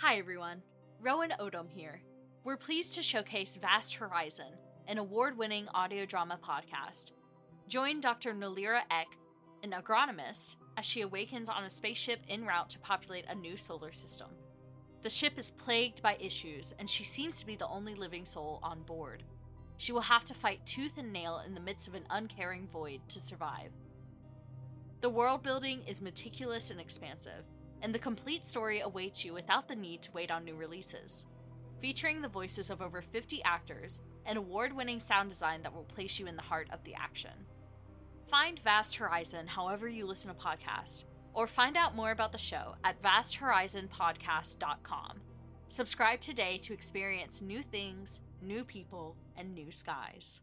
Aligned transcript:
Hi, 0.00 0.18
everyone. 0.18 0.60
Rowan 1.00 1.32
Odom 1.40 1.70
here. 1.70 2.02
We're 2.44 2.58
pleased 2.58 2.94
to 2.96 3.02
showcase 3.02 3.56
Vast 3.56 3.94
Horizon, 3.94 4.52
an 4.86 4.98
award 4.98 5.38
winning 5.38 5.68
audio 5.72 6.04
drama 6.04 6.38
podcast. 6.44 7.12
Join 7.66 8.02
Dr. 8.02 8.34
Nalira 8.34 8.82
Eck, 8.90 9.06
an 9.62 9.70
agronomist, 9.70 10.56
as 10.76 10.84
she 10.84 11.00
awakens 11.00 11.48
on 11.48 11.64
a 11.64 11.70
spaceship 11.70 12.20
en 12.28 12.44
route 12.44 12.68
to 12.68 12.78
populate 12.78 13.24
a 13.30 13.34
new 13.34 13.56
solar 13.56 13.90
system. 13.90 14.28
The 15.02 15.08
ship 15.08 15.38
is 15.38 15.50
plagued 15.50 16.02
by 16.02 16.18
issues, 16.20 16.74
and 16.78 16.90
she 16.90 17.02
seems 17.02 17.40
to 17.40 17.46
be 17.46 17.56
the 17.56 17.66
only 17.66 17.94
living 17.94 18.26
soul 18.26 18.60
on 18.62 18.82
board. 18.82 19.22
She 19.78 19.92
will 19.92 20.02
have 20.02 20.26
to 20.26 20.34
fight 20.34 20.66
tooth 20.66 20.98
and 20.98 21.10
nail 21.10 21.42
in 21.46 21.54
the 21.54 21.60
midst 21.60 21.88
of 21.88 21.94
an 21.94 22.04
uncaring 22.10 22.68
void 22.68 23.00
to 23.08 23.18
survive. 23.18 23.70
The 25.00 25.08
world 25.08 25.42
building 25.42 25.84
is 25.86 26.02
meticulous 26.02 26.70
and 26.70 26.82
expansive, 26.82 27.44
and 27.86 27.94
the 27.94 27.98
complete 28.00 28.44
story 28.44 28.80
awaits 28.80 29.24
you 29.24 29.32
without 29.32 29.68
the 29.68 29.76
need 29.76 30.02
to 30.02 30.10
wait 30.10 30.32
on 30.32 30.44
new 30.44 30.56
releases. 30.56 31.24
Featuring 31.80 32.20
the 32.20 32.26
voices 32.26 32.68
of 32.68 32.82
over 32.82 33.00
50 33.00 33.44
actors 33.44 34.00
and 34.24 34.36
award 34.36 34.72
winning 34.72 34.98
sound 34.98 35.28
design 35.28 35.62
that 35.62 35.72
will 35.72 35.84
place 35.84 36.18
you 36.18 36.26
in 36.26 36.34
the 36.34 36.42
heart 36.42 36.66
of 36.72 36.82
the 36.82 36.94
action. 36.94 37.30
Find 38.28 38.58
Vast 38.64 38.96
Horizon 38.96 39.46
however 39.46 39.86
you 39.86 40.04
listen 40.04 40.34
to 40.34 40.36
podcasts, 40.36 41.04
or 41.32 41.46
find 41.46 41.76
out 41.76 41.94
more 41.94 42.10
about 42.10 42.32
the 42.32 42.38
show 42.38 42.74
at 42.82 43.00
vasthorizonpodcast.com. 43.02 45.20
Subscribe 45.68 46.18
today 46.18 46.58
to 46.64 46.72
experience 46.72 47.40
new 47.40 47.62
things, 47.62 48.20
new 48.42 48.64
people, 48.64 49.14
and 49.36 49.54
new 49.54 49.70
skies. 49.70 50.42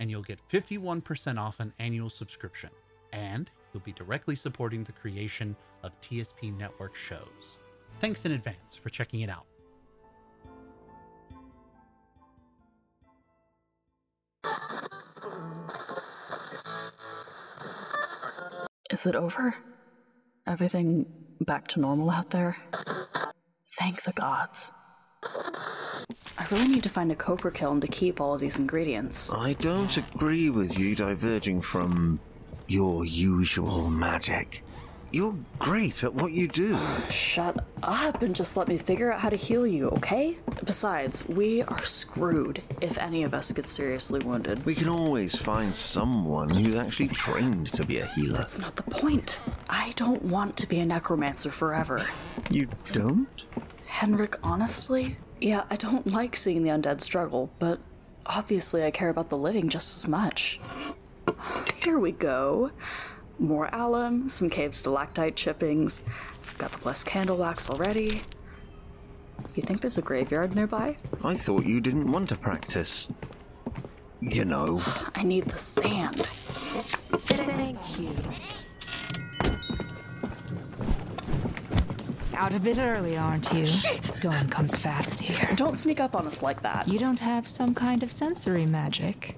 and 0.00 0.10
you'll 0.10 0.22
get 0.22 0.38
51% 0.48 1.38
off 1.38 1.60
an 1.60 1.72
annual 1.78 2.10
subscription. 2.10 2.70
And 3.12 3.50
you'll 3.72 3.82
be 3.82 3.92
directly 3.92 4.34
supporting 4.34 4.84
the 4.84 4.92
creation 4.92 5.56
of 5.82 5.98
TSP 6.00 6.56
Network 6.56 6.94
shows. 6.94 7.58
Thanks 8.00 8.24
in 8.24 8.32
advance 8.32 8.76
for 8.76 8.90
checking 8.90 9.20
it 9.20 9.30
out. 9.30 9.46
Is 18.90 19.06
it 19.06 19.14
over? 19.14 19.54
Everything 20.46 21.06
back 21.40 21.68
to 21.68 21.80
normal 21.80 22.10
out 22.10 22.30
there? 22.30 22.56
Thank 23.78 24.02
the 24.02 24.12
gods. 24.12 24.72
I 26.38 26.46
really 26.52 26.68
need 26.68 26.84
to 26.84 26.88
find 26.88 27.10
a 27.10 27.16
copra 27.16 27.50
kiln 27.50 27.80
to 27.80 27.88
keep 27.88 28.20
all 28.20 28.34
of 28.34 28.40
these 28.40 28.60
ingredients. 28.60 29.32
I 29.32 29.54
don't 29.54 29.96
agree 29.96 30.50
with 30.50 30.78
you 30.78 30.94
diverging 30.94 31.62
from 31.62 32.20
your 32.68 33.04
usual 33.04 33.90
magic. 33.90 34.62
You're 35.10 35.34
great 35.58 36.04
at 36.04 36.14
what 36.14 36.32
you 36.32 36.46
do. 36.46 36.78
Shut 37.10 37.64
up 37.82 38.22
and 38.22 38.36
just 38.36 38.56
let 38.56 38.68
me 38.68 38.76
figure 38.76 39.10
out 39.10 39.20
how 39.20 39.30
to 39.30 39.36
heal 39.36 39.66
you, 39.66 39.88
okay? 39.88 40.36
Besides, 40.64 41.26
we 41.26 41.62
are 41.62 41.82
screwed 41.82 42.62
if 42.82 42.98
any 42.98 43.24
of 43.24 43.32
us 43.34 43.50
get 43.50 43.66
seriously 43.66 44.20
wounded. 44.20 44.64
We 44.64 44.74
can 44.74 44.88
always 44.88 45.34
find 45.34 45.74
someone 45.74 46.50
who's 46.50 46.76
actually 46.76 47.08
trained 47.08 47.68
to 47.68 47.84
be 47.84 47.98
a 47.98 48.06
healer. 48.06 48.36
That's 48.36 48.58
not 48.58 48.76
the 48.76 48.82
point. 48.82 49.40
I 49.68 49.92
don't 49.96 50.22
want 50.22 50.56
to 50.58 50.68
be 50.68 50.78
a 50.78 50.86
necromancer 50.86 51.50
forever. 51.50 52.06
You 52.50 52.68
don't? 52.92 53.44
Henrik, 53.86 54.36
honestly? 54.42 55.16
Yeah, 55.40 55.64
I 55.70 55.76
don't 55.76 56.06
like 56.12 56.36
seeing 56.36 56.62
the 56.62 56.70
undead 56.70 57.00
struggle, 57.00 57.50
but 57.58 57.80
obviously 58.26 58.84
I 58.84 58.90
care 58.90 59.08
about 59.08 59.30
the 59.30 59.36
living 59.36 59.68
just 59.68 59.96
as 59.96 60.06
much. 60.08 60.60
Here 61.82 61.98
we 61.98 62.12
go. 62.12 62.70
More 63.38 63.68
alum, 63.72 64.28
some 64.28 64.50
cave 64.50 64.74
stalactite 64.74 65.36
chippings. 65.36 66.02
Got 66.58 66.72
the 66.72 66.78
blessed 66.78 67.06
candle 67.06 67.36
wax 67.36 67.70
already. 67.70 68.22
You 69.54 69.62
think 69.62 69.80
there's 69.80 69.98
a 69.98 70.02
graveyard 70.02 70.54
nearby? 70.54 70.96
I 71.22 71.36
thought 71.36 71.64
you 71.64 71.80
didn't 71.80 72.10
want 72.10 72.28
to 72.30 72.36
practice. 72.36 73.10
You 74.20 74.44
know. 74.44 74.80
I 75.14 75.22
need 75.22 75.44
the 75.44 75.56
sand. 75.56 76.26
Thank 76.26 78.00
you. 78.00 78.10
Out 82.38 82.54
a 82.54 82.60
bit 82.60 82.78
early, 82.78 83.16
aren't 83.16 83.52
you? 83.52 83.66
Shit! 83.66 84.12
Dawn 84.20 84.48
comes 84.48 84.76
fast 84.76 85.20
here. 85.20 85.52
Don't 85.56 85.76
sneak 85.76 85.98
up 85.98 86.14
on 86.14 86.24
us 86.24 86.40
like 86.40 86.62
that. 86.62 86.86
You 86.86 86.96
don't 86.96 87.18
have 87.18 87.48
some 87.48 87.74
kind 87.74 88.04
of 88.04 88.12
sensory 88.12 88.64
magic. 88.64 89.36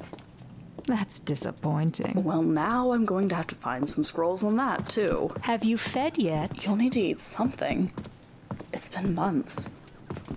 That's 0.85 1.19
disappointing. 1.19 2.23
Well, 2.23 2.43
now 2.43 2.93
I'm 2.93 3.07
going 3.07 3.31
to 3.31 3.35
have 3.35 3.47
to 3.47 3.55
find 3.55 3.89
some 3.89 4.05
scrolls 4.05 4.45
on 4.45 4.57
that, 4.57 4.87
too. 4.87 5.33
Have 5.41 5.65
you 5.65 5.79
fed 5.79 6.19
yet? 6.19 6.67
You'll 6.67 6.77
need 6.77 6.93
to 6.93 7.01
eat 7.01 7.23
something. 7.23 7.91
It's 8.75 8.91
been 8.91 9.15
months. 9.15 9.71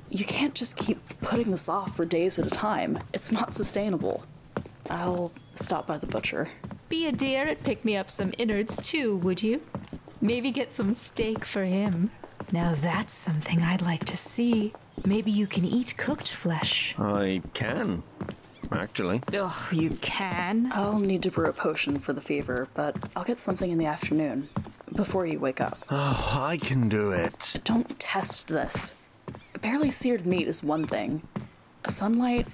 You 0.10 0.24
can't 0.24 0.56
just 0.56 0.78
keep 0.78 1.02
putting 1.20 1.52
this 1.52 1.68
off 1.68 1.98
for 1.98 2.06
days 2.06 2.40
at 2.40 2.48
a 2.48 2.50
time. 2.50 2.98
It's 3.12 3.30
not 3.30 3.52
sustainable. 3.52 4.24
I'll 4.90 5.34
stop 5.54 5.86
by 5.86 5.98
the 5.98 6.08
butcher. 6.08 6.48
Be 6.88 7.08
a 7.08 7.12
dear 7.12 7.46
and 7.46 7.62
pick 7.62 7.84
me 7.84 7.98
up 7.98 8.10
some 8.10 8.32
innards 8.38 8.78
too, 8.78 9.18
would 9.18 9.44
you? 9.44 9.62
Maybe 10.22 10.50
get 10.50 10.72
some 10.72 10.94
steak 10.94 11.44
for 11.44 11.66
him. 11.66 12.10
Now 12.54 12.76
that's 12.80 13.12
something 13.12 13.64
I'd 13.64 13.82
like 13.82 14.06
to 14.06 14.16
see. 14.16 14.74
Maybe 15.04 15.32
you 15.32 15.48
can 15.48 15.66
eat 15.66 15.98
cooked 15.98 16.28
flesh. 16.28 16.94
I 17.00 17.42
can, 17.56 18.04
actually. 18.72 19.24
Ugh, 19.34 19.74
you 19.74 19.90
can. 20.02 20.72
I'll 20.72 21.00
need 21.00 21.24
to 21.24 21.32
brew 21.32 21.48
a 21.48 21.52
potion 21.52 21.98
for 21.98 22.14
the 22.14 22.22
fever, 22.22 22.68
but 22.76 22.96
I'll 23.16 23.24
get 23.24 23.40
something 23.40 23.72
in 23.72 23.80
the 23.80 23.88
afternoon 23.88 24.50
before 24.96 25.26
you 25.26 25.40
wake 25.40 25.62
up. 25.62 25.80
Oh, 25.90 26.42
I 26.44 26.58
can 26.58 26.90
do 26.90 27.12
it. 27.12 27.60
Don't 27.64 27.98
test 27.98 28.50
this. 28.50 28.94
Barely 29.60 29.90
seared 29.90 30.28
meat 30.28 30.48
is 30.48 30.62
one 30.62 30.86
thing. 30.86 31.24
Sunlight? 31.88 32.48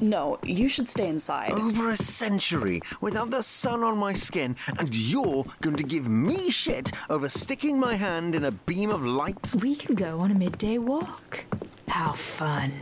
No, 0.00 0.38
you 0.42 0.68
should 0.68 0.88
stay 0.88 1.08
inside. 1.08 1.52
Over 1.52 1.90
a 1.90 1.96
century 1.96 2.80
without 3.00 3.30
the 3.30 3.42
sun 3.42 3.82
on 3.82 3.98
my 3.98 4.12
skin, 4.14 4.56
and 4.78 4.94
you're 4.94 5.44
going 5.60 5.76
to 5.76 5.82
give 5.82 6.08
me 6.08 6.50
shit 6.50 6.92
over 7.08 7.28
sticking 7.28 7.78
my 7.78 7.94
hand 7.96 8.34
in 8.34 8.44
a 8.44 8.50
beam 8.50 8.90
of 8.90 9.04
light? 9.04 9.52
We 9.60 9.74
can 9.74 9.94
go 9.94 10.20
on 10.20 10.30
a 10.30 10.34
midday 10.34 10.78
walk. 10.78 11.44
How 11.88 12.12
fun. 12.12 12.72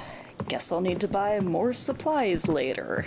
Guess 0.48 0.72
I'll 0.72 0.80
need 0.80 1.00
to 1.00 1.08
buy 1.08 1.40
more 1.40 1.72
supplies 1.72 2.48
later. 2.48 3.04